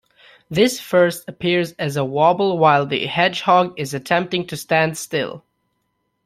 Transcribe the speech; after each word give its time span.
This 0.49 0.79
first 0.79 1.25
appears 1.29 1.73
as 1.73 1.95
a 1.95 2.03
wobble 2.03 2.57
while 2.57 2.87
the 2.87 3.05
hedgehog 3.05 3.75
is 3.79 3.93
attempting 3.93 4.47
to 4.47 4.57
stand 4.57 4.97
still. 4.97 5.43